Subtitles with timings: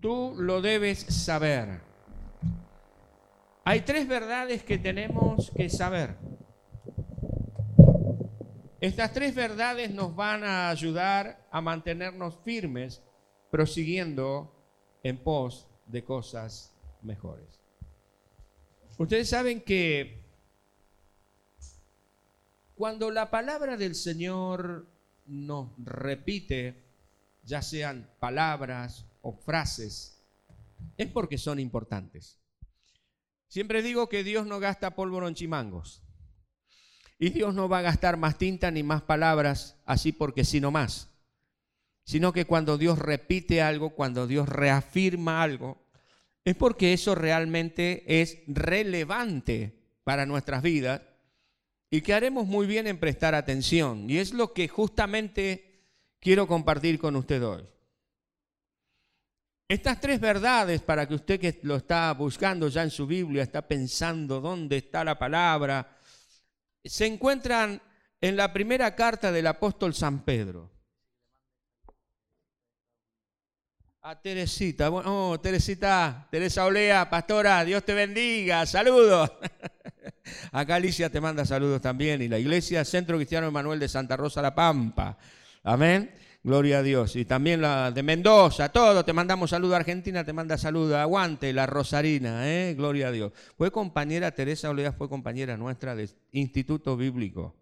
[0.00, 1.80] tú lo debes saber.
[3.64, 6.16] Hay tres verdades que tenemos que saber.
[8.80, 13.02] Estas tres verdades nos van a ayudar a mantenernos firmes,
[13.50, 14.56] prosiguiendo
[15.02, 17.60] en pos de cosas mejores.
[18.96, 20.24] Ustedes saben que
[22.74, 24.86] cuando la palabra del Señor
[25.26, 26.82] nos repite,
[27.44, 30.22] ya sean palabras o frases,
[30.96, 32.38] es porque son importantes.
[33.48, 36.02] Siempre digo que Dios no gasta pólvora en chimangos.
[37.18, 41.10] Y Dios no va a gastar más tinta ni más palabras así porque sino más.
[42.04, 45.84] Sino que cuando Dios repite algo, cuando Dios reafirma algo,
[46.44, 51.02] es porque eso realmente es relevante para nuestras vidas
[51.90, 54.08] y que haremos muy bien en prestar atención.
[54.08, 55.82] Y es lo que justamente
[56.20, 57.64] quiero compartir con usted hoy.
[59.70, 63.62] Estas tres verdades, para que usted que lo está buscando ya en su Biblia, está
[63.62, 65.96] pensando dónde está la palabra,
[66.82, 67.80] se encuentran
[68.20, 70.72] en la primera carta del apóstol San Pedro.
[74.02, 79.30] A Teresita, oh, Teresita, Teresa Olea, pastora, Dios te bendiga, saludos.
[80.50, 84.42] Acá Alicia te manda saludos también y la iglesia Centro Cristiano Emanuel de Santa Rosa
[84.42, 85.16] La Pampa.
[85.62, 86.12] Amén.
[86.42, 87.16] Gloria a Dios.
[87.16, 89.04] Y también la de Mendoza, todo.
[89.04, 89.76] Te mandamos saludo.
[89.76, 90.96] Argentina te manda saludo.
[90.96, 92.74] Aguante la Rosarina, ¿eh?
[92.74, 93.32] Gloria a Dios.
[93.58, 97.56] Fue compañera, Teresa Olea fue compañera nuestra del Instituto Bíblico.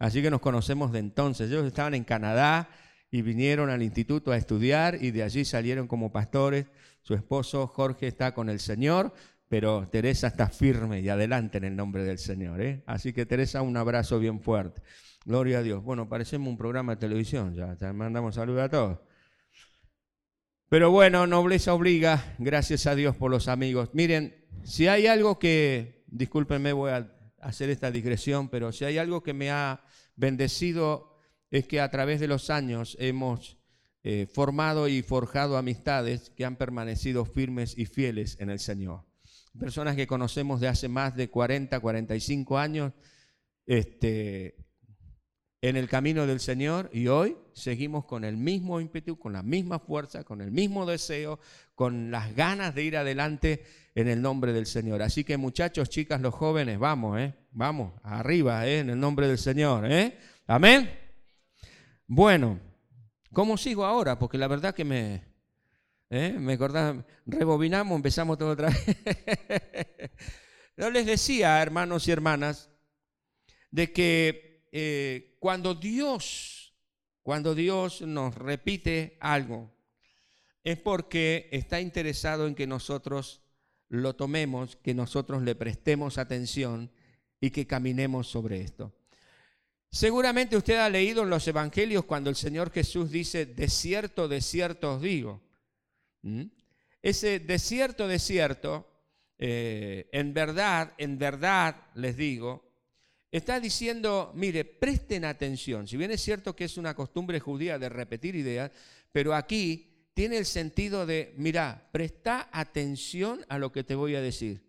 [0.00, 1.50] Así que nos conocemos de entonces.
[1.50, 2.68] Ellos estaban en Canadá
[3.12, 6.66] y vinieron al instituto a estudiar y de allí salieron como pastores.
[7.02, 9.12] Su esposo Jorge está con el Señor,
[9.48, 12.60] pero Teresa está firme y adelante en el nombre del Señor.
[12.60, 12.82] ¿eh?
[12.86, 14.82] Así que Teresa, un abrazo bien fuerte.
[15.24, 15.82] Gloria a Dios.
[15.82, 18.98] Bueno, parecemos un programa de televisión, ya te mandamos saludos a todos.
[20.68, 23.90] Pero bueno, nobleza obliga, gracias a Dios por los amigos.
[23.92, 29.22] Miren, si hay algo que, discúlpenme, voy a hacer esta digresión, pero si hay algo
[29.22, 29.82] que me ha
[30.16, 31.16] bendecido
[31.50, 33.58] es que a través de los años hemos
[34.04, 39.04] eh, formado y forjado amistades que han permanecido firmes y fieles en el Señor.
[39.58, 42.92] Personas que conocemos de hace más de 40, 45 años,
[43.66, 44.59] este,
[45.62, 49.78] en el camino del Señor y hoy seguimos con el mismo ímpetu, con la misma
[49.78, 51.38] fuerza, con el mismo deseo,
[51.74, 55.02] con las ganas de ir adelante en el nombre del Señor.
[55.02, 57.34] Así que muchachos, chicas, los jóvenes, vamos, ¿eh?
[57.50, 58.78] Vamos, arriba, ¿eh?
[58.78, 60.16] En el nombre del Señor, ¿eh?
[60.46, 60.90] Amén.
[62.06, 62.58] Bueno,
[63.32, 64.18] ¿cómo sigo ahora?
[64.18, 65.22] Porque la verdad que me,
[66.08, 66.36] ¿eh?
[66.38, 68.96] me acordaba, rebobinamos, empezamos todo otra vez.
[70.76, 72.70] Yo les decía, hermanos y hermanas,
[73.70, 76.74] de que eh, cuando Dios,
[77.22, 79.72] cuando Dios nos repite algo,
[80.62, 83.40] es porque está interesado en que nosotros
[83.88, 86.92] lo tomemos, que nosotros le prestemos atención
[87.40, 88.92] y que caminemos sobre esto.
[89.90, 95.02] Seguramente usted ha leído en los evangelios cuando el Señor Jesús dice, desierto, desierto os
[95.02, 95.42] digo.
[96.22, 96.44] ¿Mm?
[97.02, 98.86] Ese desierto, desierto,
[99.38, 102.69] eh, en verdad, en verdad les digo,
[103.30, 105.86] está diciendo, mire, presten atención.
[105.86, 108.70] Si bien es cierto que es una costumbre judía de repetir ideas,
[109.12, 114.20] pero aquí tiene el sentido de, mira, presta atención a lo que te voy a
[114.20, 114.62] decir.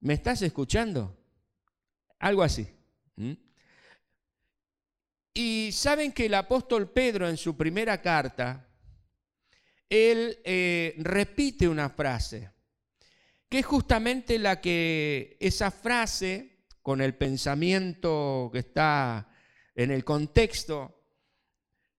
[0.00, 1.16] ¿Me estás escuchando?
[2.18, 2.66] Algo así.
[5.34, 8.68] Y saben que el apóstol Pedro en su primera carta,
[9.88, 12.50] él eh, repite una frase,
[13.48, 16.51] que es justamente la que esa frase
[16.82, 19.28] con el pensamiento que está
[19.74, 20.98] en el contexto,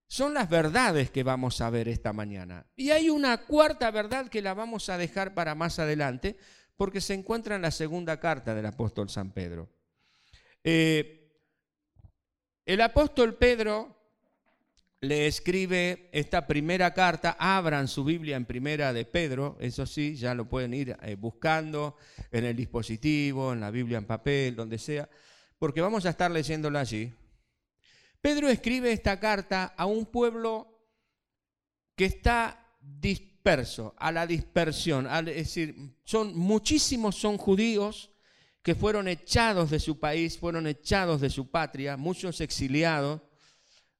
[0.07, 2.67] son las verdades que vamos a ver esta mañana.
[2.75, 6.37] Y hay una cuarta verdad que la vamos a dejar para más adelante,
[6.75, 9.69] porque se encuentra en la segunda carta del apóstol San Pedro.
[10.63, 11.31] Eh,
[12.65, 14.02] el apóstol Pedro
[15.03, 20.33] le escribe esta primera carta, abran su Biblia en primera de Pedro, eso sí, ya
[20.33, 21.97] lo pueden ir eh, buscando
[22.31, 25.09] en el dispositivo, en la Biblia en papel, donde sea,
[25.59, 27.13] porque vamos a estar leyéndola allí.
[28.21, 30.87] Pedro escribe esta carta a un pueblo
[31.97, 35.75] que está disperso, a la dispersión, es decir,
[36.05, 38.09] son muchísimos son judíos
[38.61, 43.21] que fueron echados de su país, fueron echados de su patria, muchos exiliados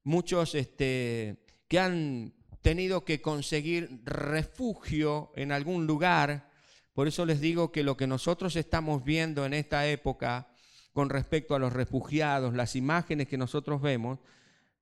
[0.04, 6.48] muchos este, que han tenido que conseguir refugio en algún lugar.
[6.92, 10.48] Por eso les digo que lo que nosotros estamos viendo en esta época
[10.92, 14.20] con respecto a los refugiados, las imágenes que nosotros vemos,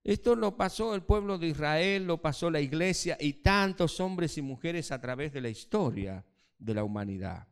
[0.04, 4.42] Esto lo pasó el pueblo de Israel, lo pasó la iglesia y tantos hombres y
[4.42, 6.24] mujeres a través de la historia
[6.58, 7.46] de la humanidad.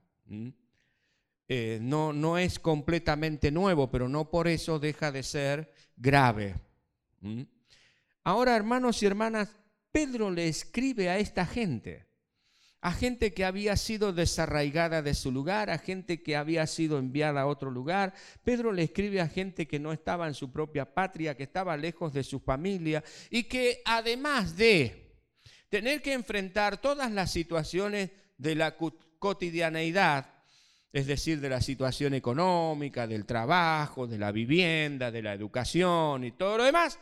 [1.49, 6.57] Eh, no, no es completamente nuevo, pero no por eso deja de ser grave.
[8.25, 9.57] Ahora, hermanos y hermanas,
[9.93, 12.11] Pedro le escribe a esta gente
[12.83, 17.43] a gente que había sido desarraigada de su lugar, a gente que había sido enviada
[17.43, 18.15] a otro lugar.
[18.43, 22.13] Pedro le escribe a gente que no estaba en su propia patria, que estaba lejos
[22.13, 25.15] de su familia y que además de
[25.69, 28.77] tener que enfrentar todas las situaciones de la
[29.19, 30.33] cotidianeidad,
[30.91, 36.33] es decir, de la situación económica, del trabajo, de la vivienda, de la educación y
[36.33, 36.99] todo lo demás,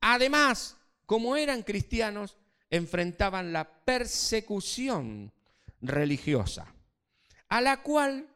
[0.00, 0.76] además,
[1.06, 2.36] como eran cristianos,
[2.70, 5.32] enfrentaban la persecución
[5.80, 6.72] religiosa,
[7.48, 8.28] a la cual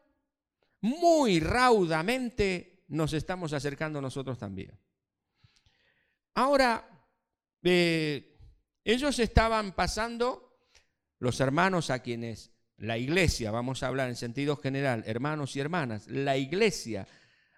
[0.81, 4.71] muy raudamente nos estamos acercando nosotros también.
[6.35, 6.87] Ahora,
[7.63, 8.37] eh,
[8.83, 10.59] ellos estaban pasando,
[11.19, 16.07] los hermanos a quienes la iglesia, vamos a hablar en sentido general, hermanos y hermanas,
[16.07, 17.07] la iglesia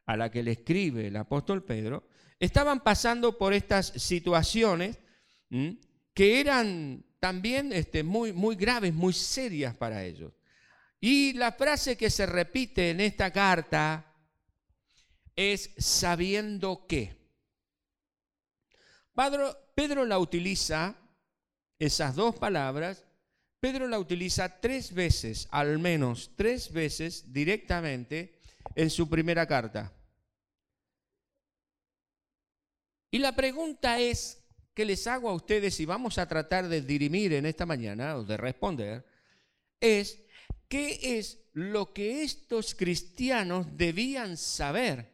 [0.05, 2.07] a la que le escribe el apóstol Pedro,
[2.39, 4.97] estaban pasando por estas situaciones
[6.13, 10.33] que eran también este, muy, muy graves, muy serias para ellos.
[10.99, 14.13] Y la frase que se repite en esta carta
[15.35, 17.15] es sabiendo que.
[19.15, 20.95] Pedro, Pedro la utiliza,
[21.79, 23.05] esas dos palabras,
[23.59, 28.39] Pedro la utiliza tres veces, al menos tres veces directamente
[28.75, 29.91] en su primera carta.
[33.11, 34.37] Y la pregunta es,
[34.77, 38.23] que les hago a ustedes y vamos a tratar de dirimir en esta mañana o
[38.23, 39.03] de responder
[39.79, 40.21] es
[40.67, 45.11] qué es lo que estos cristianos debían saber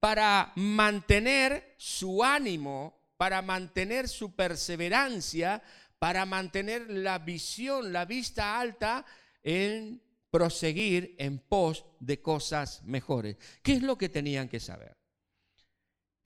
[0.00, 5.62] para mantener su ánimo, para mantener su perseverancia,
[6.00, 9.06] para mantener la visión, la vista alta
[9.44, 10.02] en
[10.32, 13.36] proseguir en pos de cosas mejores.
[13.62, 14.96] ¿Qué es lo que tenían que saber?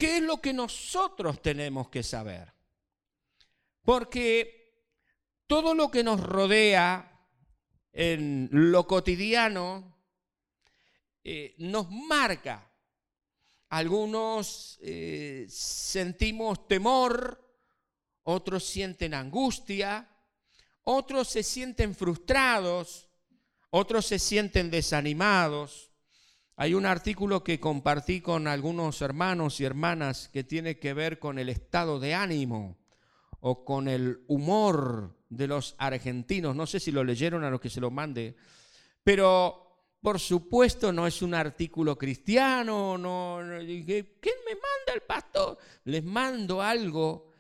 [0.02, 2.52] ¿Qué es lo que nosotros tenemos que saber?
[3.82, 4.82] Porque
[5.46, 7.25] todo lo que nos rodea
[7.93, 9.96] en lo cotidiano
[11.22, 12.69] eh, nos marca.
[13.69, 17.40] Algunos eh, sentimos temor,
[18.25, 20.10] otros sienten angustia,
[20.82, 23.08] otros se sienten frustrados,
[23.70, 25.92] otros se sienten desanimados.
[26.56, 31.38] Hay un artículo que compartí con algunos hermanos y hermanas que tiene que ver con
[31.38, 32.78] el estado de ánimo
[33.40, 36.54] o con el humor de los argentinos.
[36.54, 38.37] No sé si lo leyeron a los que se lo mande,
[39.02, 39.62] pero
[40.02, 42.99] por supuesto no es un artículo cristiano.
[42.99, 45.56] No, ¿Quién me manda el pastor?
[45.84, 47.31] Les mando algo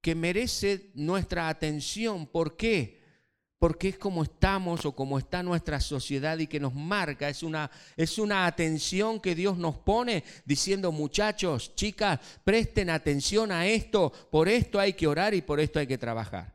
[0.00, 2.26] que merece nuestra atención.
[2.26, 3.05] ¿Por qué?
[3.58, 7.70] Porque es como estamos o como está nuestra sociedad y que nos marca, es una,
[7.96, 14.48] es una atención que Dios nos pone diciendo muchachos, chicas, presten atención a esto, por
[14.48, 16.54] esto hay que orar y por esto hay que trabajar.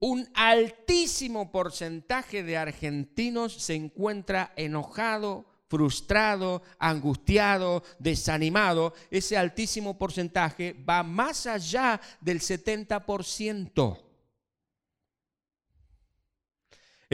[0.00, 8.92] Un altísimo porcentaje de argentinos se encuentra enojado, frustrado, angustiado, desanimado.
[9.10, 14.03] Ese altísimo porcentaje va más allá del 70%.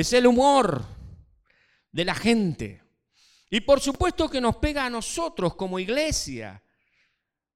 [0.01, 0.85] Es el humor
[1.93, 2.83] de la gente.
[3.51, 6.63] Y por supuesto que nos pega a nosotros como iglesia,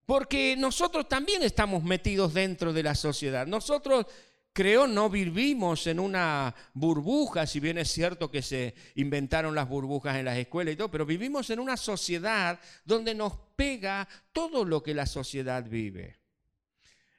[0.06, 3.46] porque nosotros también estamos metidos dentro de la sociedad.
[3.46, 4.06] Nosotros,
[4.52, 10.16] creo, no vivimos en una burbuja, si bien es cierto que se inventaron las burbujas
[10.16, 14.82] en las escuelas y todo, pero vivimos en una sociedad donde nos pega todo lo
[14.82, 16.23] que la sociedad vive.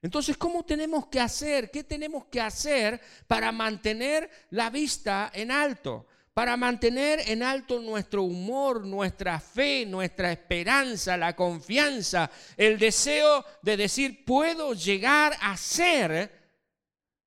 [0.05, 1.71] Entonces, ¿cómo tenemos que hacer?
[1.71, 6.05] ¿Qué tenemos que hacer para mantener la vista en alto?
[6.31, 13.77] Para mantener en alto nuestro humor, nuestra fe, nuestra esperanza, la confianza, el deseo de
[13.77, 16.29] decir, puedo llegar a ser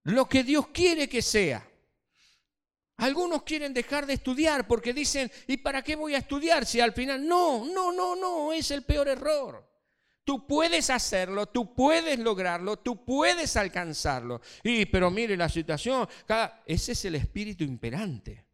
[0.05, 1.69] lo que Dios quiere que sea.
[2.99, 6.93] Algunos quieren dejar de estudiar porque dicen, ¿y para qué voy a estudiar si al
[6.93, 7.27] final...
[7.27, 9.68] No, no, no, no, es el peor error.
[10.29, 14.43] Tú puedes hacerlo, tú puedes lograrlo, tú puedes alcanzarlo.
[14.63, 16.07] Y, pero mire la situación,
[16.67, 18.45] ese es el espíritu imperante.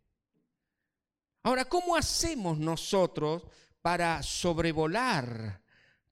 [1.43, 3.43] Ahora, ¿cómo hacemos nosotros
[3.83, 5.63] para sobrevolar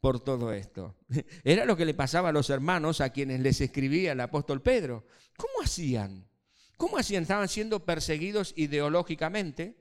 [0.00, 0.96] por todo esto?
[1.44, 5.06] Era lo que le pasaba a los hermanos a quienes les escribía el apóstol Pedro.
[5.36, 6.28] ¿Cómo hacían?
[6.76, 7.22] ¿Cómo hacían?
[7.22, 9.76] Estaban siendo perseguidos ideológicamente,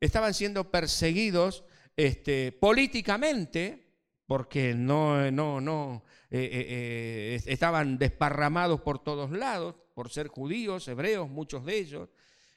[0.00, 3.89] estaban siendo perseguidos este, políticamente,
[4.30, 10.86] porque no, no, no, eh, eh, eh, estaban desparramados por todos lados, por ser judíos,
[10.86, 12.08] hebreos, muchos de ellos.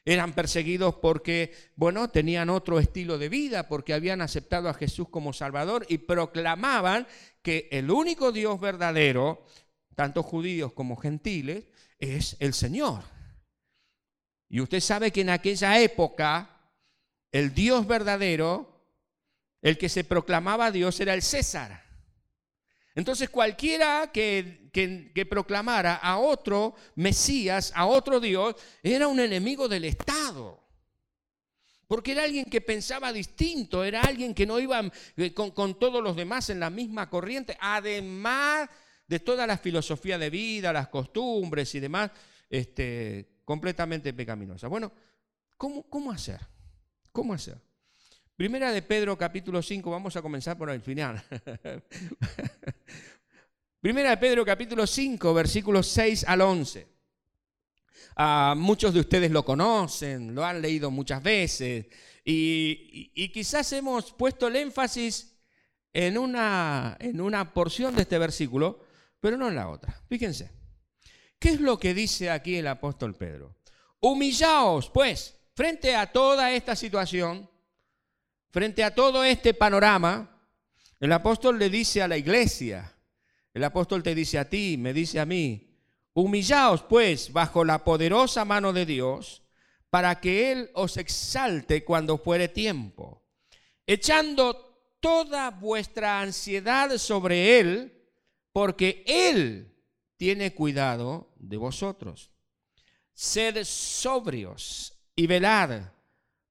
[0.06, 5.34] Eran perseguidos porque, bueno, tenían otro estilo de vida, porque habían aceptado a Jesús como
[5.34, 7.08] Salvador y proclamaban
[7.42, 9.44] que el único Dios verdadero,
[9.96, 11.66] tanto judíos como gentiles,
[11.98, 13.02] es el Señor.
[14.48, 16.70] Y usted sabe que en aquella época
[17.32, 18.73] el Dios verdadero,
[19.64, 21.82] el que se proclamaba Dios, era el César.
[22.96, 29.86] Entonces cualquiera que, que, proclamara a otro Mesías, a otro Dios, era un enemigo del
[29.86, 30.62] Estado.
[31.88, 34.82] Porque era alguien que pensaba distinto, era alguien que no iba
[35.16, 38.70] eh, con, con todos los demás en la misma corriente, además
[39.08, 42.12] de toda la filosofía de vida, las costumbres y demás,
[42.50, 44.68] este, completamente pecaminosa.
[44.68, 44.92] Bueno,
[45.58, 46.40] ¿cómo, cómo hacer?
[47.12, 47.58] ¿Cómo hacer?
[48.36, 51.24] Primera de Pedro capítulo 5, vamos a comenzar por el final.
[53.80, 56.88] Primera de Pedro capítulo 5, versículos 6 al 11.
[58.16, 61.86] Ah, muchos de ustedes lo conocen, lo han leído muchas veces
[62.26, 65.36] y, quizás hemos puesto el énfasis
[65.92, 68.84] en una, en una porción de este versículo,
[69.20, 70.02] pero no en la otra.
[70.10, 70.50] Fíjense,
[71.38, 73.58] ¿qué es lo que dice aquí el apóstol Pedro?
[74.00, 77.48] Humillaos, pues, frente a toda esta situación,
[78.54, 80.30] Frente a todo este panorama,
[81.00, 82.96] el apóstol le dice a la iglesia,
[83.52, 85.76] el apóstol te dice a ti, me dice a mí,
[86.14, 89.42] humillaos pues bajo la poderosa mano de Dios,
[89.90, 93.24] para que Él os exalte cuando fuere tiempo,
[93.88, 98.04] echando toda vuestra ansiedad sobre Él,
[98.52, 99.74] porque Él
[100.16, 102.30] tiene cuidado de vosotros.
[103.16, 105.92] Sed sobrios y velad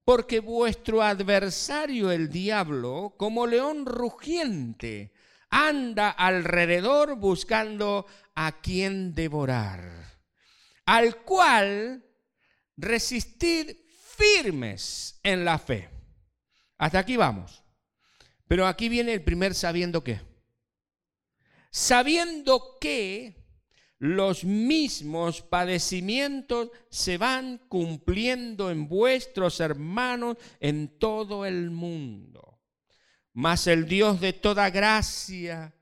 [0.05, 5.13] porque vuestro adversario el diablo, como león rugiente,
[5.49, 10.21] anda alrededor buscando a quien devorar,
[10.87, 12.05] al cual
[12.77, 13.77] resistid
[14.17, 15.89] firmes en la fe.
[16.79, 17.63] Hasta aquí vamos.
[18.49, 20.21] Pero aquí viene el primer sabiendo qué.
[21.71, 23.42] Sabiendo que
[24.03, 32.59] los mismos padecimientos se van cumpliendo en vuestros hermanos en todo el mundo.
[33.33, 35.73] Mas el Dios de toda gracia,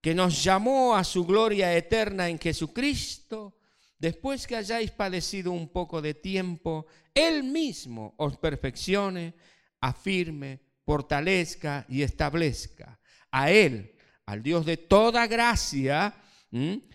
[0.00, 3.60] que nos llamó a su gloria eterna en Jesucristo,
[3.96, 9.34] después que hayáis padecido un poco de tiempo, Él mismo os perfeccione,
[9.80, 12.98] afirme, fortalezca y establezca.
[13.30, 13.94] A Él,
[14.26, 16.12] al Dios de toda gracia,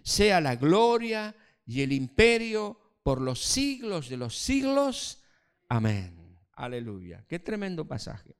[0.03, 1.35] sea la gloria
[1.65, 5.23] y el imperio por los siglos de los siglos.
[5.69, 6.37] Amén.
[6.53, 7.23] Aleluya.
[7.27, 8.35] Qué tremendo pasaje.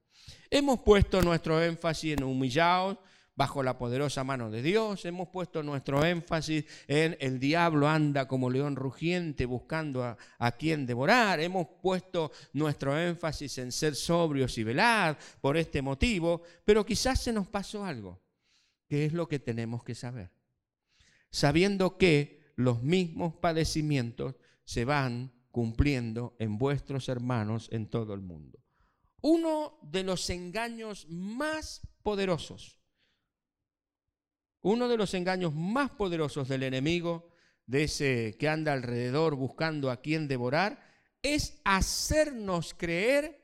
[0.49, 2.97] Hemos puesto nuestro énfasis en humillados
[3.35, 5.05] bajo la poderosa mano de Dios.
[5.05, 10.85] Hemos puesto nuestro énfasis en el diablo anda como león rugiente buscando a, a, quien
[10.85, 11.39] devorar.
[11.39, 16.41] Hemos puesto nuestro énfasis en ser sobrios y velar por este motivo.
[16.65, 18.19] Pero quizás se nos pasó algo,
[18.89, 20.36] que es lo que tenemos que saber
[21.29, 28.59] sabiendo que los mismos padecimientos se van cumpliendo en vuestros hermanos en todo el mundo.
[29.21, 32.79] Uno de los engaños más poderosos,
[34.61, 37.31] uno de los engaños más poderosos del enemigo,
[37.65, 40.81] de ese que anda alrededor buscando a quien devorar,
[41.21, 43.41] es hacernos creer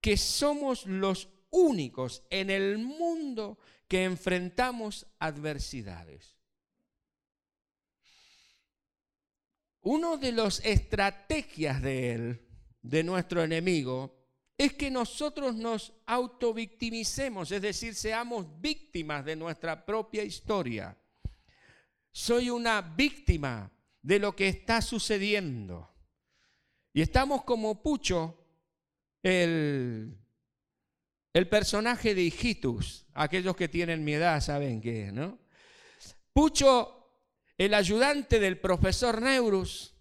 [0.00, 3.58] que somos los únicos en el mundo
[3.88, 6.39] que enfrentamos adversidades.
[9.82, 12.48] Una de las estrategias de él,
[12.82, 14.20] de nuestro enemigo,
[14.58, 20.94] es que nosotros nos autovictimicemos, es decir, seamos víctimas de nuestra propia historia.
[22.12, 23.72] Soy una víctima
[24.02, 25.88] de lo que está sucediendo.
[26.92, 28.36] Y estamos como Pucho,
[29.22, 30.18] el,
[31.32, 33.06] el personaje de Hijitus.
[33.14, 35.38] Aquellos que tienen mi edad saben qué, ¿no?
[36.34, 36.99] Pucho
[37.60, 39.92] el ayudante del profesor Neurus,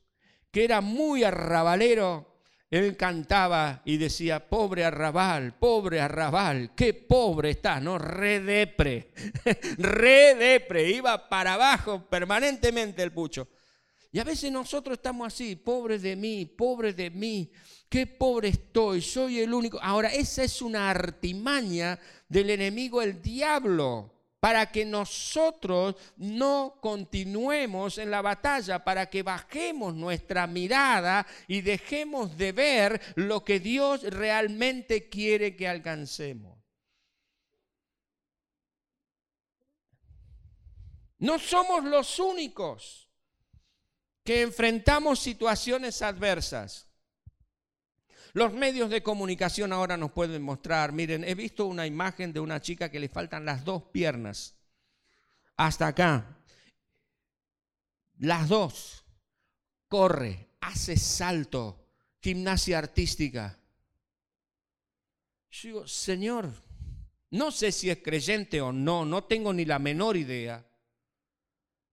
[0.49, 2.39] que era muy arrabalero,
[2.69, 7.97] él cantaba y decía, pobre arrabal, pobre arrabal, qué pobre está, ¿no?
[7.97, 9.11] Redepre,
[9.77, 13.49] redepre, iba para abajo permanentemente el pucho.
[14.13, 17.51] Y a veces nosotros estamos así, pobre de mí, pobre de mí,
[17.89, 19.81] qué pobre estoy, soy el único.
[19.81, 21.99] Ahora, esa es una artimaña
[22.29, 29.93] del enemigo, el diablo para que nosotros no continuemos en la batalla, para que bajemos
[29.93, 36.57] nuestra mirada y dejemos de ver lo que Dios realmente quiere que alcancemos.
[41.17, 43.09] No somos los únicos
[44.23, 46.88] que enfrentamos situaciones adversas.
[48.33, 52.61] Los medios de comunicación ahora nos pueden mostrar, miren, he visto una imagen de una
[52.61, 54.55] chica que le faltan las dos piernas,
[55.55, 56.37] hasta acá,
[58.19, 59.03] las dos,
[59.87, 61.87] corre, hace salto,
[62.21, 63.57] gimnasia artística.
[65.49, 66.51] Yo digo, Señor,
[67.31, 70.65] no sé si es creyente o no, no tengo ni la menor idea,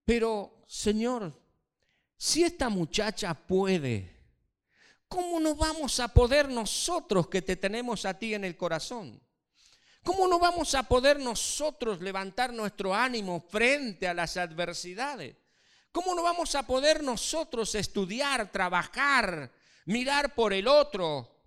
[0.05, 1.33] pero Señor,
[2.17, 4.16] si esta muchacha puede,
[5.09, 9.21] ¿cómo no vamos a poder nosotros que te tenemos a ti en el corazón?
[10.03, 15.37] ¿Cómo no vamos a poder nosotros levantar nuestro ánimo frente a las adversidades?
[15.91, 19.51] ¿Cómo no vamos a poder nosotros estudiar, trabajar,
[19.87, 21.43] mirar por el otro?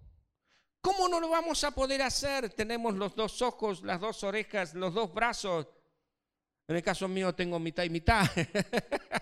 [0.81, 2.49] ¿Cómo no lo vamos a poder hacer?
[2.49, 5.67] Tenemos los dos ojos, las dos orejas, los dos brazos.
[6.67, 8.29] En el caso mío tengo mitad y mitad.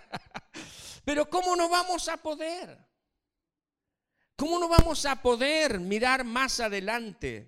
[1.05, 2.86] Pero ¿cómo no vamos a poder?
[4.37, 7.47] ¿Cómo no vamos a poder mirar más adelante?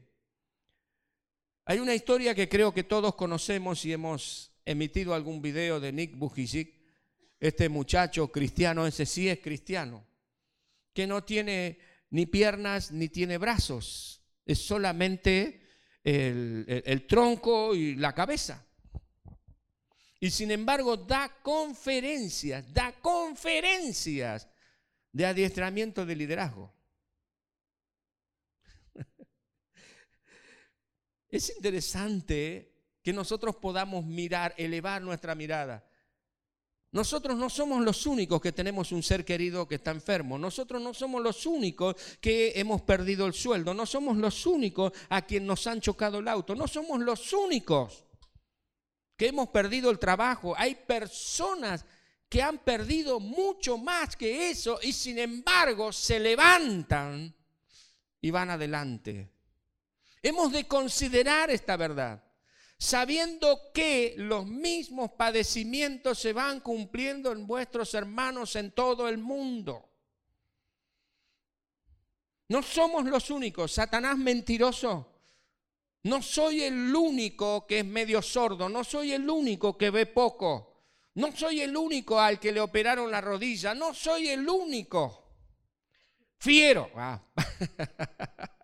[1.66, 6.18] Hay una historia que creo que todos conocemos y hemos emitido algún video de Nick
[6.18, 6.74] Bujicic,
[7.40, 10.04] este muchacho cristiano, ese sí es cristiano,
[10.92, 11.78] que no tiene
[12.10, 15.62] ni piernas ni tiene brazos, es solamente
[16.04, 18.66] el, el tronco y la cabeza.
[20.20, 24.48] Y sin embargo da conferencias, da conferencias
[25.12, 26.79] de adiestramiento de liderazgo.
[31.30, 35.86] Es interesante que nosotros podamos mirar, elevar nuestra mirada.
[36.92, 40.40] Nosotros no somos los únicos que tenemos un ser querido que está enfermo.
[40.40, 43.76] Nosotros no somos los únicos que hemos perdido el sueldo.
[43.76, 46.56] No somos los únicos a quien nos han chocado el auto.
[46.56, 48.06] No somos los únicos
[49.16, 50.56] que hemos perdido el trabajo.
[50.58, 51.86] Hay personas
[52.28, 57.36] que han perdido mucho más que eso y sin embargo se levantan
[58.20, 59.30] y van adelante.
[60.22, 62.24] Hemos de considerar esta verdad,
[62.78, 69.90] sabiendo que los mismos padecimientos se van cumpliendo en vuestros hermanos en todo el mundo.
[72.50, 73.72] No somos los únicos.
[73.72, 75.08] Satanás mentiroso.
[76.04, 78.68] No soy el único que es medio sordo.
[78.68, 80.84] No soy el único que ve poco.
[81.16, 83.76] No soy el único al que le operaron la rodilla.
[83.76, 85.28] No soy el único.
[86.40, 86.90] Fiero.
[86.96, 87.22] Ah.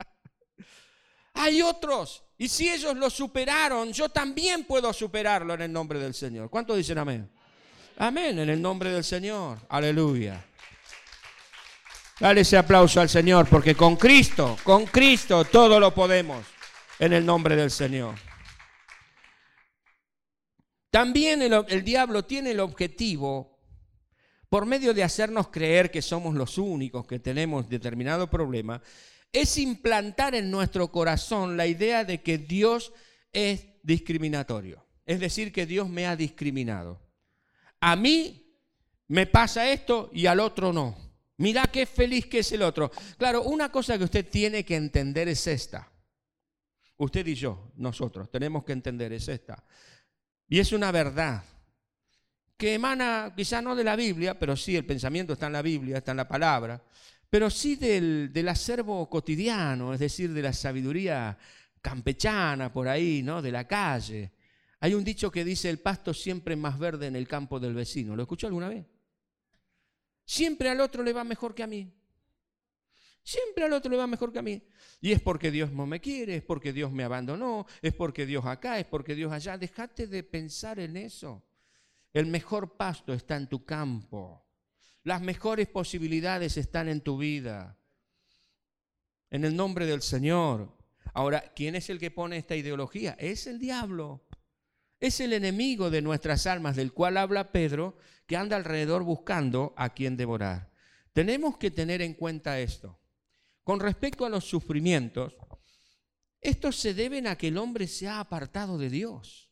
[1.35, 2.23] Hay otros.
[2.37, 6.49] Y si ellos lo superaron, yo también puedo superarlo en el nombre del Señor.
[6.49, 7.29] ¿Cuántos dicen amén?
[7.97, 9.59] Amén, en el nombre del Señor.
[9.69, 10.43] Aleluya.
[12.19, 16.45] Dale ese aplauso al Señor, porque con Cristo, con Cristo todo lo podemos
[16.99, 18.15] en el nombre del Señor.
[20.89, 23.59] También el, diablo tiene el objetivo,
[24.47, 28.81] por medio de hacernos creer que somos los únicos que tenemos determinado problema,
[29.35, 32.93] es implantar en nuestro corazón la idea de que Dios
[33.33, 34.85] es discriminatorio.
[35.05, 37.01] Es decir, que Dios me ha discriminado.
[37.81, 38.57] A mí
[39.09, 40.97] me pasa esto y al otro no.
[41.37, 42.89] Mira qué feliz que es el otro.
[43.17, 45.91] Claro, una cosa que usted tiene que entender es esta.
[46.97, 49.65] Usted y yo, nosotros, tenemos que entender es esta.
[50.47, 51.43] Y es una verdad
[52.55, 55.97] que emana quizá no de la Biblia, pero sí el pensamiento está en la Biblia,
[55.97, 56.81] está en la palabra
[57.29, 61.37] pero sí del, del acervo cotidiano, es decir, de la sabiduría
[61.81, 63.41] campechana por ahí, ¿no?
[63.41, 64.33] De la calle.
[64.79, 67.73] Hay un dicho que dice, el pasto siempre es más verde en el campo del
[67.73, 68.15] vecino.
[68.15, 68.85] ¿Lo escuchó alguna vez?
[70.25, 71.91] Siempre al otro le va mejor que a mí.
[73.23, 74.61] Siempre al otro le va mejor que a mí.
[75.01, 78.45] Y es porque Dios no me quiere, es porque Dios me abandonó, es porque Dios
[78.45, 79.57] acá, es porque Dios allá.
[79.57, 81.43] Dejate de pensar en eso.
[82.13, 84.44] El mejor pasto está en tu campo.
[85.05, 87.77] Las mejores posibilidades están en tu vida.
[89.29, 90.75] En el nombre del Señor.
[91.13, 93.15] Ahora, ¿quién es el que pone esta ideología?
[93.19, 94.25] Es el diablo.
[94.99, 99.93] Es el enemigo de nuestras almas, del cual habla Pedro, que anda alrededor buscando a
[99.93, 100.71] quien devorar.
[101.13, 102.99] Tenemos que tener en cuenta esto.
[103.63, 105.35] Con respecto a los sufrimientos,
[106.41, 109.44] estos se deben a que el hombre se ha apartado de Dios.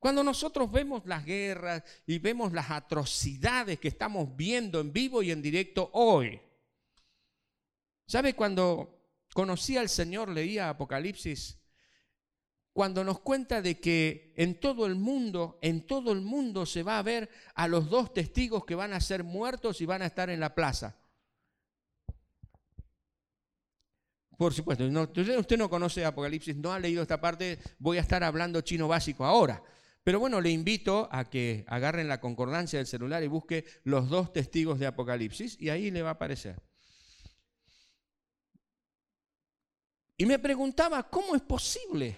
[0.00, 5.30] Cuando nosotros vemos las guerras y vemos las atrocidades que estamos viendo en vivo y
[5.30, 6.40] en directo hoy,
[8.06, 8.98] ¿sabe cuando
[9.34, 11.58] conocí al Señor, leía Apocalipsis?
[12.72, 16.98] Cuando nos cuenta de que en todo el mundo, en todo el mundo se va
[16.98, 20.30] a ver a los dos testigos que van a ser muertos y van a estar
[20.30, 20.96] en la plaza.
[24.38, 28.62] Por supuesto, usted no conoce Apocalipsis, no ha leído esta parte, voy a estar hablando
[28.62, 29.62] chino básico ahora.
[30.02, 34.32] Pero bueno, le invito a que agarren la concordancia del celular y busque los dos
[34.32, 36.56] testigos de Apocalipsis y ahí le va a aparecer.
[40.16, 42.16] Y me preguntaba, ¿cómo es posible?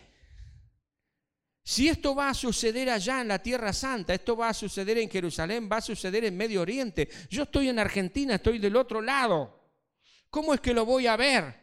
[1.64, 5.08] Si esto va a suceder allá en la Tierra Santa, esto va a suceder en
[5.08, 7.08] Jerusalén, va a suceder en Medio Oriente.
[7.30, 9.70] Yo estoy en Argentina, estoy del otro lado.
[10.30, 11.62] ¿Cómo es que lo voy a ver?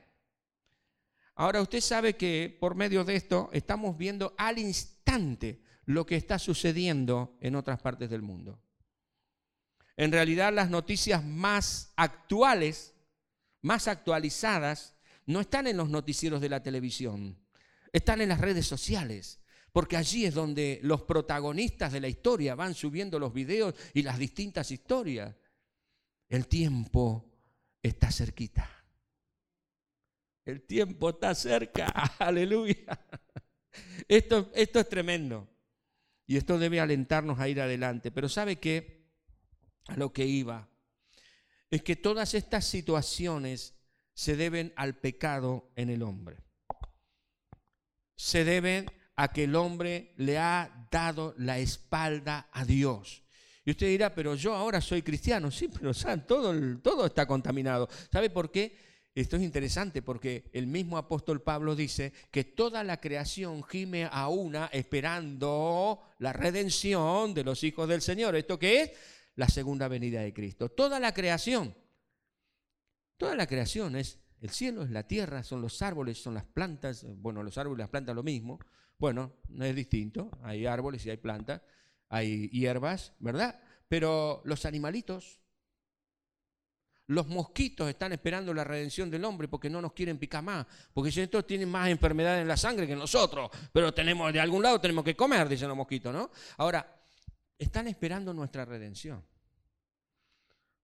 [1.35, 6.37] Ahora usted sabe que por medio de esto estamos viendo al instante lo que está
[6.37, 8.61] sucediendo en otras partes del mundo.
[9.97, 12.93] En realidad las noticias más actuales,
[13.63, 17.39] más actualizadas, no están en los noticieros de la televisión,
[17.91, 22.75] están en las redes sociales, porque allí es donde los protagonistas de la historia van
[22.75, 25.35] subiendo los videos y las distintas historias.
[26.29, 27.33] El tiempo
[27.81, 28.69] está cerquita.
[30.45, 31.87] El tiempo está cerca.
[32.19, 33.07] Aleluya.
[34.07, 35.47] Esto, esto es tremendo.
[36.29, 38.11] Y esto debe alentarnos a ir adelante.
[38.11, 39.09] Pero ¿sabe qué?
[39.87, 40.69] A lo que iba.
[41.71, 43.73] Es que todas estas situaciones
[44.13, 46.37] se deben al pecado en el hombre.
[48.15, 53.23] Se deben a que el hombre le ha dado la espalda a Dios.
[53.65, 55.49] Y usted dirá, pero yo ahora soy cristiano.
[55.49, 55.91] Sí, pero
[56.27, 57.89] todo, todo está contaminado.
[58.11, 58.77] ¿Sabe por qué?
[59.19, 64.29] Esto es interesante porque el mismo apóstol Pablo dice que toda la creación gime a
[64.29, 68.37] una esperando la redención de los hijos del Señor.
[68.37, 68.91] ¿Esto qué es?
[69.35, 70.69] La segunda venida de Cristo.
[70.69, 71.75] Toda la creación.
[73.17, 77.05] Toda la creación es el cielo, es la tierra, son los árboles, son las plantas.
[77.17, 78.57] Bueno, los árboles y las plantas lo mismo.
[78.97, 80.31] Bueno, no es distinto.
[80.43, 81.61] Hay árboles y hay plantas,
[82.07, 83.61] hay hierbas, ¿verdad?
[83.89, 85.41] Pero los animalitos,
[87.09, 90.67] los mosquitos están esperando la redención del hombre porque no nos quieren picar más.
[90.93, 94.61] Porque si estos tienen más enfermedades en la sangre que nosotros, pero tenemos de algún
[94.61, 96.29] lado tenemos que comer, dicen los mosquitos, ¿no?
[96.57, 97.01] Ahora,
[97.57, 99.25] están esperando nuestra redención.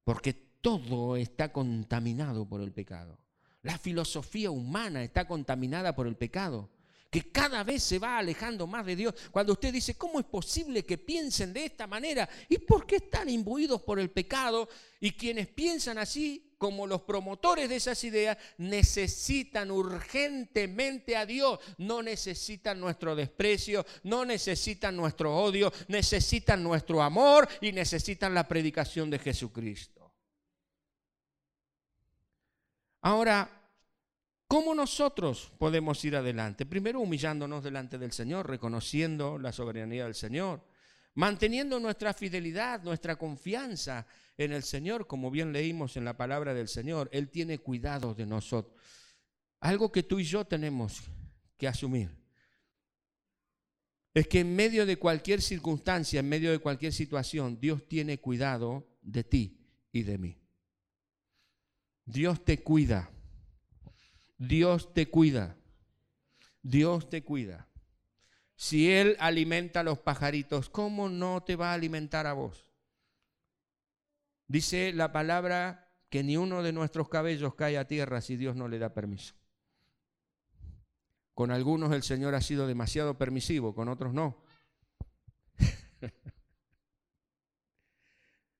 [0.04, 3.20] Porque todo está contaminado por el pecado.
[3.62, 6.72] La filosofía humana está contaminada por el pecado
[7.16, 9.16] que cada vez se va alejando más de Dios.
[9.32, 12.28] Cuando usted dice, ¿cómo es posible que piensen de esta manera?
[12.50, 14.68] ¿Y por qué están imbuidos por el pecado?
[15.00, 21.58] Y quienes piensan así, como los promotores de esas ideas, necesitan urgentemente a Dios.
[21.78, 29.10] No necesitan nuestro desprecio, no necesitan nuestro odio, necesitan nuestro amor y necesitan la predicación
[29.10, 30.14] de Jesucristo.
[33.04, 33.55] Ahora,
[34.48, 36.66] ¿Cómo nosotros podemos ir adelante?
[36.66, 40.64] Primero humillándonos delante del Señor, reconociendo la soberanía del Señor,
[41.16, 44.06] manteniendo nuestra fidelidad, nuestra confianza
[44.38, 47.10] en el Señor, como bien leímos en la palabra del Señor.
[47.12, 48.76] Él tiene cuidado de nosotros.
[49.62, 51.02] Algo que tú y yo tenemos
[51.58, 52.12] que asumir
[54.14, 58.88] es que en medio de cualquier circunstancia, en medio de cualquier situación, Dios tiene cuidado
[59.02, 59.60] de ti
[59.92, 60.38] y de mí.
[62.06, 63.10] Dios te cuida.
[64.38, 65.58] Dios te cuida.
[66.62, 67.68] Dios te cuida.
[68.56, 72.66] Si Él alimenta a los pajaritos, ¿cómo no te va a alimentar a vos?
[74.48, 78.68] Dice la palabra que ni uno de nuestros cabellos cae a tierra si Dios no
[78.68, 79.36] le da permiso.
[81.34, 84.42] Con algunos el Señor ha sido demasiado permisivo, con otros no.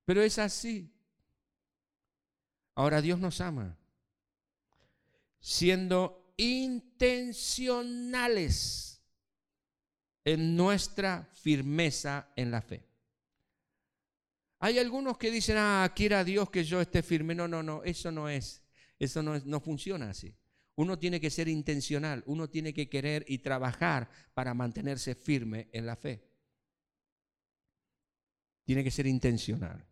[0.04, 0.92] Pero es así.
[2.74, 3.78] Ahora Dios nos ama
[5.46, 9.00] siendo intencionales
[10.24, 12.84] en nuestra firmeza en la fe.
[14.58, 17.32] Hay algunos que dicen, ah, quiera Dios que yo esté firme.
[17.32, 18.64] No, no, no, eso no es,
[18.98, 20.36] eso no, no funciona así.
[20.74, 25.86] Uno tiene que ser intencional, uno tiene que querer y trabajar para mantenerse firme en
[25.86, 26.28] la fe.
[28.64, 29.86] Tiene que ser intencional.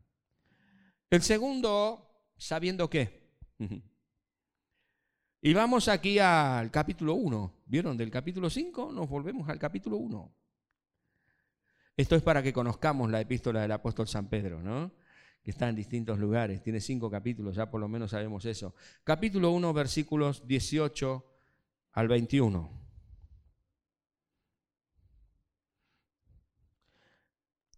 [1.10, 3.22] El segundo, sabiendo qué.
[5.46, 7.64] Y vamos aquí al capítulo 1.
[7.66, 7.98] ¿Vieron?
[7.98, 10.34] Del capítulo 5 nos volvemos al capítulo 1.
[11.98, 14.90] Esto es para que conozcamos la epístola del apóstol San Pedro, ¿no?
[15.42, 18.74] Que está en distintos lugares, tiene cinco capítulos, ya por lo menos sabemos eso.
[19.04, 21.26] Capítulo 1, versículos 18
[21.92, 22.70] al 21.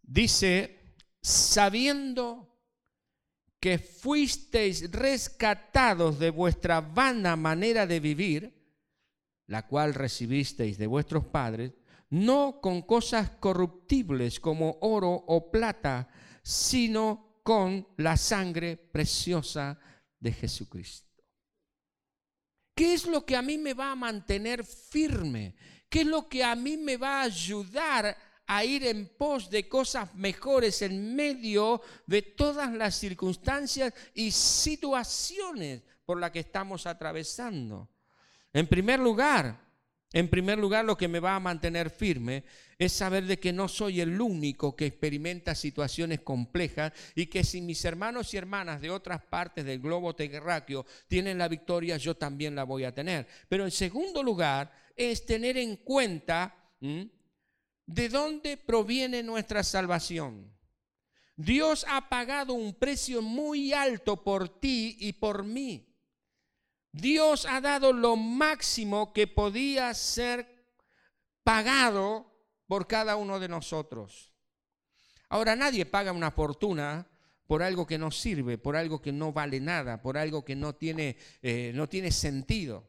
[0.05, 2.46] Dice, sabiendo
[3.61, 8.55] que fuisteis rescatados de vuestra vana manera de vivir,
[9.47, 11.73] la cual recibisteis de vuestros padres,
[12.11, 16.09] no con cosas corruptibles como oro o plata,
[16.43, 19.79] sino con la sangre preciosa
[20.21, 21.07] de Jesucristo.
[22.75, 25.55] ¿Qué es lo que a mí me va a mantener firme?
[25.89, 28.17] ¿Qué es lo que a mí me va a ayudar
[28.47, 35.83] a ir en pos de cosas mejores en medio de todas las circunstancias y situaciones
[36.05, 37.89] por las que estamos atravesando.
[38.53, 39.67] En primer lugar,
[40.13, 42.45] en primer lugar, lo que me va a mantener firme
[42.79, 47.61] es saber de que no soy el único que experimenta situaciones complejas y que si
[47.61, 52.55] mis hermanos y hermanas de otras partes del globo terráqueo tienen la victoria, yo también
[52.55, 53.27] la voy a tener.
[53.49, 56.55] Pero en segundo lugar, es tener en cuenta
[57.87, 60.53] de dónde proviene nuestra salvación.
[61.37, 65.87] Dios ha pagado un precio muy alto por ti y por mí.
[66.93, 70.67] Dios ha dado lo máximo que podía ser
[71.45, 72.33] pagado
[72.67, 74.33] por cada uno de nosotros.
[75.29, 77.07] Ahora nadie paga una fortuna
[77.47, 80.75] por algo que no sirve, por algo que no vale nada, por algo que no
[80.75, 82.89] tiene, eh, no tiene sentido.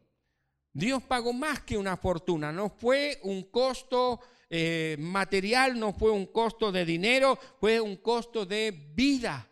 [0.72, 6.28] Dios pagó más que una fortuna, no fue un costo eh, material, no fue un
[6.28, 9.48] costo de dinero, fue un costo de vida.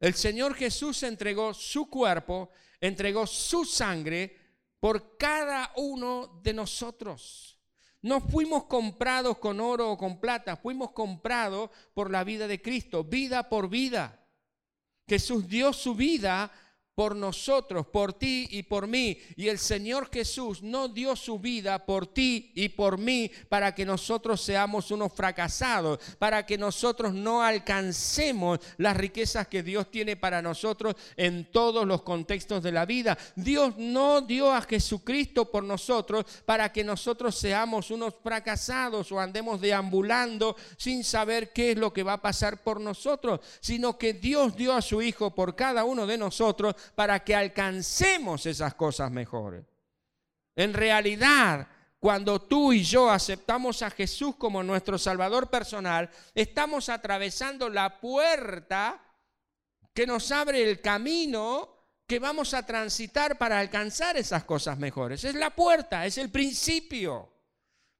[0.00, 4.36] El Señor Jesús entregó su cuerpo, entregó su sangre
[4.78, 7.58] por cada uno de nosotros.
[8.00, 13.02] No fuimos comprados con oro o con plata, fuimos comprados por la vida de Cristo,
[13.02, 14.24] vida por vida.
[15.08, 16.52] Jesús dio su vida
[16.98, 19.16] por nosotros, por ti y por mí.
[19.36, 23.86] Y el Señor Jesús no dio su vida por ti y por mí para que
[23.86, 30.42] nosotros seamos unos fracasados, para que nosotros no alcancemos las riquezas que Dios tiene para
[30.42, 33.16] nosotros en todos los contextos de la vida.
[33.36, 39.60] Dios no dio a Jesucristo por nosotros para que nosotros seamos unos fracasados o andemos
[39.60, 44.56] deambulando sin saber qué es lo que va a pasar por nosotros, sino que Dios
[44.56, 49.64] dio a su Hijo por cada uno de nosotros para que alcancemos esas cosas mejores.
[50.56, 57.68] En realidad, cuando tú y yo aceptamos a Jesús como nuestro Salvador personal, estamos atravesando
[57.68, 59.00] la puerta
[59.92, 65.24] que nos abre el camino que vamos a transitar para alcanzar esas cosas mejores.
[65.24, 67.32] Es la puerta, es el principio.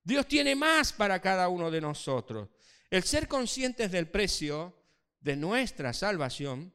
[0.03, 2.49] Dios tiene más para cada uno de nosotros.
[2.89, 4.75] El ser conscientes del precio
[5.21, 6.73] de nuestra salvación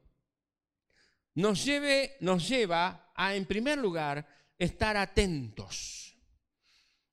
[1.34, 4.26] nos, lleva a, en primer lugar,
[4.58, 6.16] estar atentos.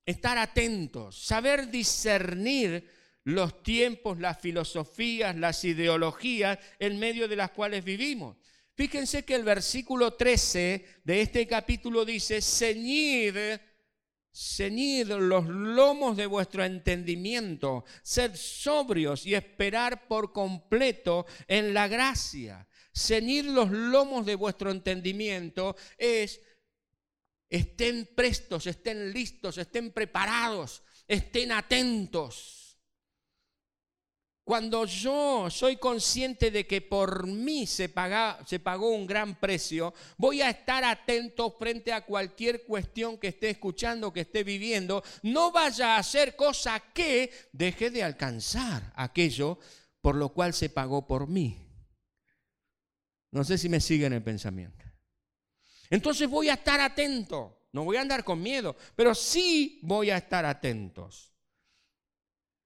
[0.04, 2.88] Estar atentos, saber discernir
[3.24, 8.36] los tiempos, las filosofías, las ideologías en medio de las cuales vivimos.
[8.74, 13.36] Fíjense que el versículo 13 de este capítulo dice, ceñid,
[14.32, 22.66] ceñid los lomos de vuestro entendimiento, sed sobrios y esperar por completo en la gracia
[22.92, 26.40] ceñir los lomos de vuestro entendimiento es
[27.48, 32.62] estén prestos, estén listos, estén preparados, estén atentos.
[34.44, 40.50] Cuando yo soy consciente de que por mí se, pagó un gran precio, voy a
[40.50, 45.04] estar atento frente a cualquier cuestión que esté escuchando, que esté viviendo.
[45.22, 49.58] No vaya a hacer cosa que deje de alcanzar aquello
[50.00, 51.61] por lo cual se pagó por mí.
[53.32, 54.84] No sé si me siguen el pensamiento.
[55.90, 57.66] Entonces voy a estar atento.
[57.72, 61.32] No voy a andar con miedo, pero sí voy a estar atentos.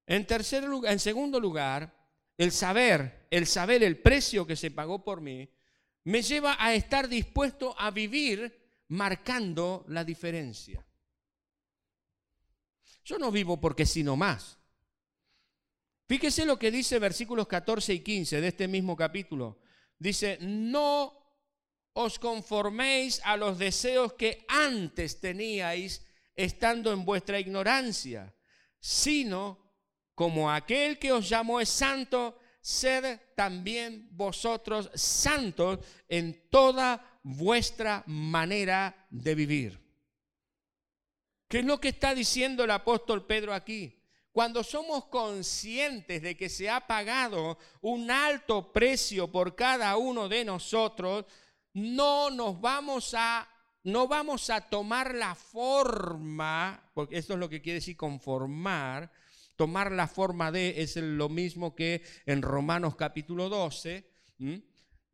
[0.06, 1.96] En segundo lugar,
[2.36, 5.48] el saber, el saber el precio que se pagó por mí,
[6.04, 10.84] me lleva a estar dispuesto a vivir marcando la diferencia.
[13.04, 14.58] Yo no vivo porque sino más.
[16.08, 19.58] Fíjese lo que dice versículos 14 y 15 de este mismo capítulo.
[19.98, 21.12] Dice, no
[21.94, 26.04] os conforméis a los deseos que antes teníais
[26.34, 28.34] estando en vuestra ignorancia,
[28.78, 29.58] sino
[30.14, 35.78] como aquel que os llamó es santo, sed también vosotros santos
[36.08, 39.80] en toda vuestra manera de vivir.
[41.48, 43.95] ¿Qué es lo que está diciendo el apóstol Pedro aquí?
[44.36, 50.44] Cuando somos conscientes de que se ha pagado un alto precio por cada uno de
[50.44, 51.24] nosotros,
[51.72, 53.48] no nos vamos a
[53.84, 59.10] no vamos a tomar la forma, porque esto es lo que quiere decir conformar,
[59.56, 64.06] tomar la forma de es lo mismo que en Romanos capítulo 12,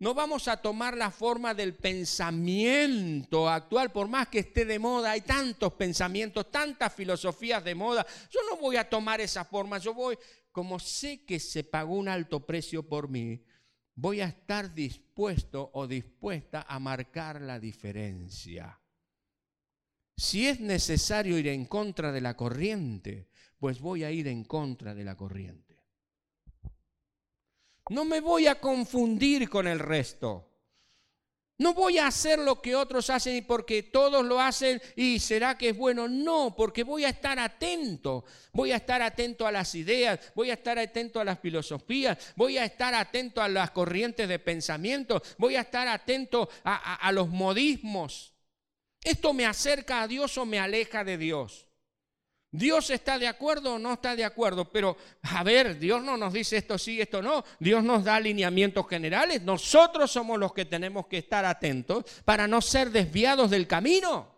[0.03, 5.13] no vamos a tomar la forma del pensamiento actual, por más que esté de moda,
[5.13, 8.05] hay tantos pensamientos, tantas filosofías de moda.
[8.29, 10.19] Yo no voy a tomar esa forma, yo voy,
[10.51, 13.45] como sé que se pagó un alto precio por mí,
[13.95, 18.81] voy a estar dispuesto o dispuesta a marcar la diferencia.
[20.17, 24.97] Si es necesario ir en contra de la corriente, pues voy a ir en contra
[24.97, 25.72] de la corriente.
[27.91, 30.49] No me voy a confundir con el resto.
[31.59, 35.69] No voy a hacer lo que otros hacen porque todos lo hacen y será que
[35.69, 36.09] es bueno.
[36.09, 38.25] No, porque voy a estar atento.
[38.53, 42.59] Voy a estar atento a las ideas, voy a estar atento a las filosofías, voy
[42.59, 47.29] a estar atento a las corrientes de pensamiento, voy a estar atento a, a los
[47.29, 48.35] modismos.
[49.05, 51.69] ¿Esto me acerca a Dios o me aleja de Dios?
[52.55, 56.35] Dios está de acuerdo o no está de acuerdo, pero a ver, Dios no nos
[56.35, 57.43] dice esto sí, esto no.
[57.59, 59.41] Dios nos da alineamientos generales.
[59.41, 64.37] Nosotros somos los que tenemos que estar atentos para no ser desviados del camino.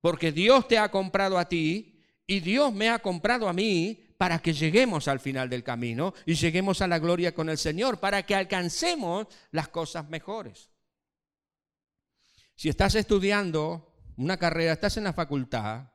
[0.00, 4.40] Porque Dios te ha comprado a ti y Dios me ha comprado a mí para
[4.40, 8.24] que lleguemos al final del camino y lleguemos a la gloria con el Señor, para
[8.24, 10.68] que alcancemos las cosas mejores.
[12.56, 15.93] Si estás estudiando una carrera, estás en la facultad,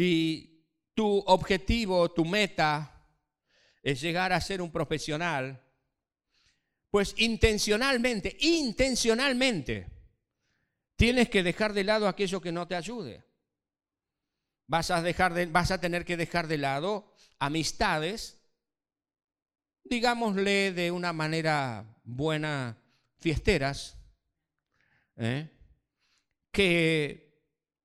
[0.00, 3.04] y tu objetivo, tu meta
[3.82, 5.60] es llegar a ser un profesional,
[6.88, 9.90] pues intencionalmente, intencionalmente,
[10.94, 13.24] tienes que dejar de lado aquello que no te ayude.
[14.68, 18.38] Vas a, dejar de, vas a tener que dejar de lado amistades,
[19.82, 22.78] digámosle de una manera buena,
[23.18, 23.98] fiesteras,
[25.16, 25.50] ¿eh?
[26.52, 27.27] que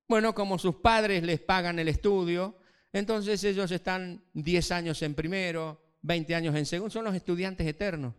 [0.08, 2.58] bueno, como sus padres les pagan el estudio,
[2.92, 8.14] entonces ellos están 10 años en primero, 20 años en segundo, son los estudiantes eternos.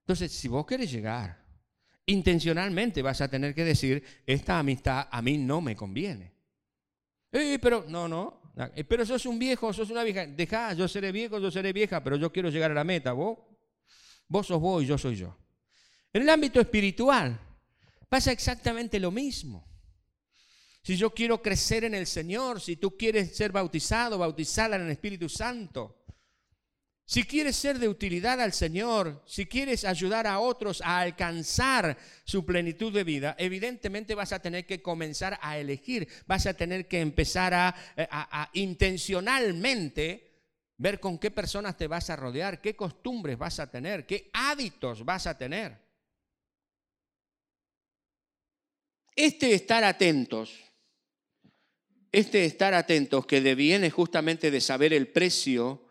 [0.00, 1.42] Entonces, si vos querés llegar,
[2.06, 6.32] intencionalmente vas a tener que decir, esta amistad a mí no me conviene.
[7.30, 8.42] Eh, pero, no, no,
[8.74, 10.26] eh, pero sos un viejo, sos una vieja.
[10.26, 13.12] Deja, yo seré viejo, yo seré vieja, pero yo quiero llegar a la meta.
[13.12, 13.38] Vos,
[14.28, 15.34] vos sos vos y yo soy yo.
[16.12, 17.40] En el ámbito espiritual
[18.08, 19.71] pasa exactamente lo mismo
[20.82, 24.90] si yo quiero crecer en el Señor, si tú quieres ser bautizado, bautizarla en el
[24.90, 25.98] Espíritu Santo.
[27.04, 32.44] Si quieres ser de utilidad al Señor, si quieres ayudar a otros a alcanzar su
[32.44, 37.00] plenitud de vida, evidentemente vas a tener que comenzar a elegir, vas a tener que
[37.00, 40.32] empezar a, eh, a intencionalmente
[40.78, 45.04] ver con qué personas te vas a rodear, qué costumbres vas a tener, qué hábitos
[45.04, 45.80] vas a tener.
[49.14, 50.71] Este estar atentos
[52.12, 55.82] este estar atentos que deviene justamente de saber el precio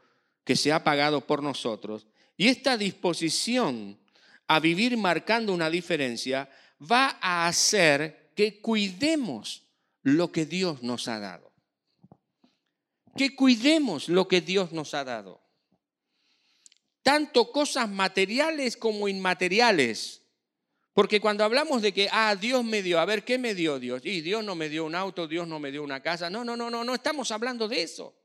[0.43, 2.07] que se ha pagado por nosotros
[2.37, 3.99] y esta disposición
[4.47, 9.67] a vivir marcando una diferencia va a hacer que cuidemos
[10.03, 11.51] lo que Dios nos ha dado.
[13.15, 15.41] Que cuidemos lo que Dios nos ha dado.
[17.03, 20.20] Tanto cosas materiales como inmateriales
[20.93, 24.01] porque cuando hablamos de que, ah, Dios me dio, a ver, ¿qué me dio Dios?
[24.05, 26.29] Y Dios no me dio un auto, Dios no me dio una casa.
[26.29, 28.17] No, no, no, no, no estamos hablando de eso.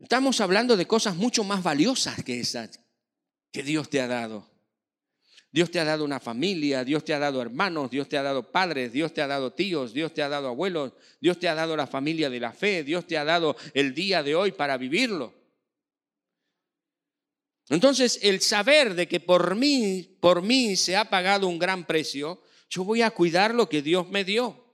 [0.00, 2.80] Estamos hablando de cosas mucho más valiosas que esas
[3.50, 4.48] que Dios te ha dado.
[5.50, 8.52] Dios te ha dado una familia, Dios te ha dado hermanos, Dios te ha dado
[8.52, 11.74] padres, Dios te ha dado tíos, Dios te ha dado abuelos, Dios te ha dado
[11.74, 15.37] la familia de la fe, Dios te ha dado el día de hoy para vivirlo.
[17.70, 22.42] Entonces, el saber de que por mí, por mí se ha pagado un gran precio,
[22.70, 24.64] yo voy a cuidar lo que Dios me dio.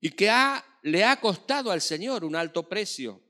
[0.00, 0.30] Y que
[0.82, 3.20] le ha costado al Señor un alto precio.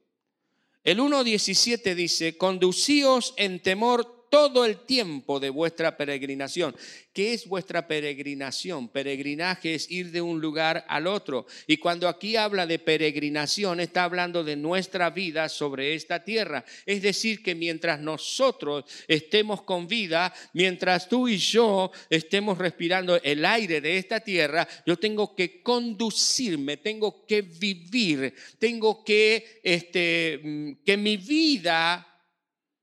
[0.83, 6.75] El 1.17 dice, conducíos en temor todo el tiempo de vuestra peregrinación.
[7.13, 8.89] ¿Qué es vuestra peregrinación?
[8.89, 11.47] Peregrinaje es ir de un lugar al otro.
[11.69, 16.65] Y cuando aquí habla de peregrinación, está hablando de nuestra vida sobre esta tierra.
[16.85, 23.45] Es decir, que mientras nosotros estemos con vida, mientras tú y yo estemos respirando el
[23.45, 30.73] aire de esta tierra, yo tengo que conducirme, tengo que vivir, tengo que, este, mm,
[30.85, 32.05] que mi vida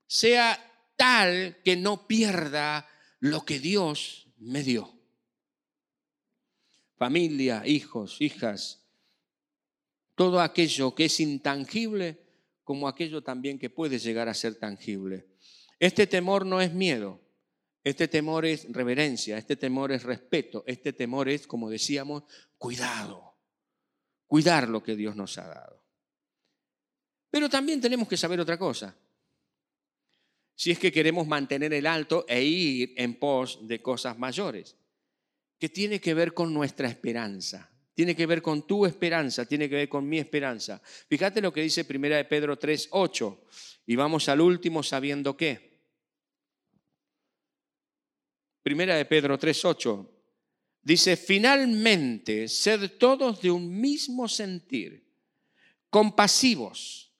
[0.07, 2.87] sea tal que no pierda
[3.19, 4.93] lo que Dios me dio.
[6.97, 8.83] Familia, hijos, hijas,
[10.15, 12.21] todo aquello que es intangible
[12.63, 15.27] como aquello también que puede llegar a ser tangible.
[15.79, 17.19] Este temor no es miedo,
[17.83, 22.23] este temor es reverencia, este temor es respeto, este temor es, como decíamos,
[22.57, 23.35] cuidado,
[24.27, 25.83] cuidar lo que Dios nos ha dado.
[27.31, 28.95] Pero también tenemos que saber otra cosa
[30.61, 34.77] si es que queremos mantener el alto e ir en pos de cosas mayores,
[35.57, 37.67] que tiene que ver con nuestra esperanza.
[37.95, 40.79] Tiene que ver con tu esperanza, tiene que ver con mi esperanza.
[41.09, 43.45] Fíjate lo que dice Primera de Pedro 3, 8.
[43.87, 45.79] Y vamos al último sabiendo qué.
[48.61, 50.07] Primera de Pedro 3.8.
[50.83, 55.07] Dice, finalmente, sed todos de un mismo sentir,
[55.89, 57.11] compasivos,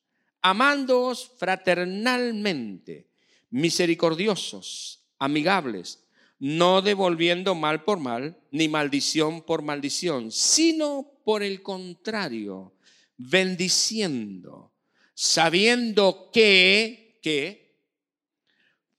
[0.44, 3.11] amándoos fraternalmente,
[3.52, 6.04] misericordiosos, amigables,
[6.40, 12.74] no devolviendo mal por mal, ni maldición por maldición, sino por el contrario,
[13.18, 14.74] bendiciendo,
[15.14, 17.78] sabiendo que, que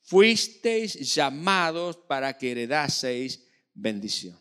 [0.02, 3.44] fuisteis llamados para que heredaseis
[3.74, 4.38] bendición.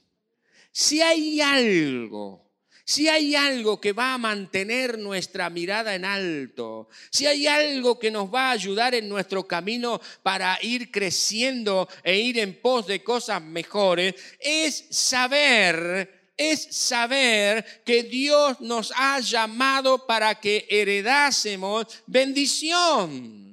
[0.72, 2.51] Si hay algo
[2.86, 8.12] si hay algo que va a mantener nuestra mirada en alto, si hay algo que
[8.12, 13.04] nos va a ayudar en nuestro camino para ir creciendo e ir en pos de
[13.04, 23.52] cosas mejores, es saber, es saber que Dios nos ha llamado para que heredásemos bendición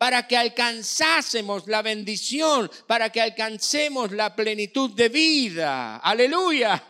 [0.00, 5.98] para que alcanzásemos la bendición, para que alcancemos la plenitud de vida.
[5.98, 6.82] Aleluya.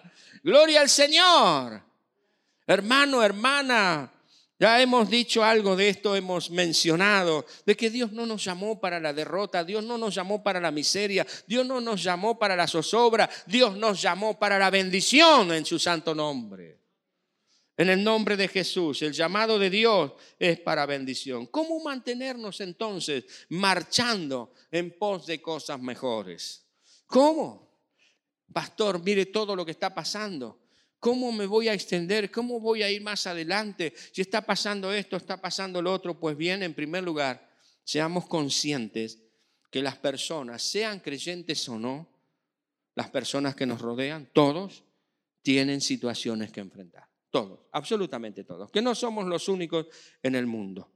[0.44, 1.82] Gloria al Señor.
[2.66, 4.12] Hermano, hermana,
[4.60, 9.00] ya hemos dicho algo de esto, hemos mencionado, de que Dios no nos llamó para
[9.00, 12.68] la derrota, Dios no nos llamó para la miseria, Dios no nos llamó para la
[12.68, 16.78] zozobra, Dios nos llamó para la bendición en su santo nombre.
[17.76, 21.46] En el nombre de Jesús, el llamado de Dios es para bendición.
[21.46, 26.66] ¿Cómo mantenernos entonces marchando en pos de cosas mejores?
[27.06, 27.73] ¿Cómo?
[28.52, 30.60] Pastor, mire todo lo que está pasando.
[31.00, 32.30] ¿Cómo me voy a extender?
[32.30, 33.92] ¿Cómo voy a ir más adelante?
[34.12, 36.18] Si está pasando esto, está pasando lo otro.
[36.18, 37.50] Pues bien, en primer lugar,
[37.84, 39.18] seamos conscientes
[39.70, 42.08] que las personas, sean creyentes o no,
[42.94, 44.84] las personas que nos rodean, todos
[45.42, 47.06] tienen situaciones que enfrentar.
[47.28, 48.70] Todos, absolutamente todos.
[48.70, 49.86] Que no somos los únicos
[50.22, 50.90] en el mundo.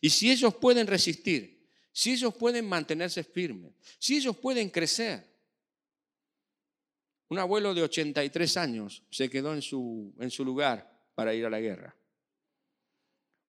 [0.00, 5.35] Y si ellos pueden resistir, si ellos pueden mantenerse firmes, si ellos pueden crecer,
[7.28, 11.50] un abuelo de 83 años se quedó en su, en su lugar para ir a
[11.50, 11.96] la guerra.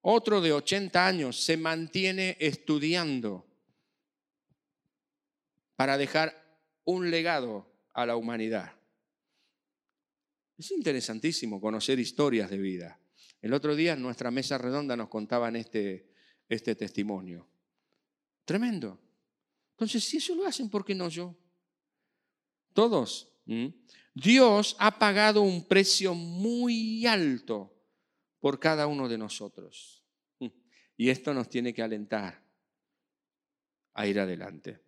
[0.01, 3.45] Otro de 80 años se mantiene estudiando
[5.75, 8.73] para dejar un legado a la humanidad.
[10.57, 12.99] Es interesantísimo conocer historias de vida.
[13.41, 16.09] El otro día en nuestra mesa redonda nos contaban este,
[16.49, 17.47] este testimonio.
[18.43, 18.99] Tremendo.
[19.71, 21.35] Entonces, si eso lo hacen, ¿por qué no yo?
[22.73, 23.36] Todos.
[24.13, 27.73] Dios ha pagado un precio muy alto
[28.39, 30.03] por cada uno de nosotros.
[30.95, 32.43] Y esto nos tiene que alentar
[33.93, 34.79] a ir adelante.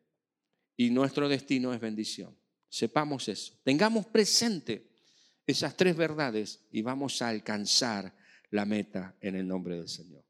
[0.76, 2.36] Y nuestro destino es bendición.
[2.68, 3.60] Sepamos eso.
[3.64, 4.90] Tengamos presente
[5.46, 8.16] esas tres verdades y vamos a alcanzar
[8.52, 10.24] la meta en el nombre del Señor.